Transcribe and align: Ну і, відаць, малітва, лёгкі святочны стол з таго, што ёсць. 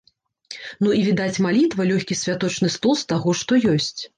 Ну 0.85 0.89
і, 0.99 1.01
відаць, 1.09 1.41
малітва, 1.47 1.87
лёгкі 1.91 2.19
святочны 2.23 2.73
стол 2.77 2.99
з 3.03 3.09
таго, 3.15 3.39
што 3.43 3.63
ёсць. 3.77 3.97